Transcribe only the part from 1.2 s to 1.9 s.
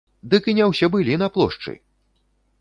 на плошчы!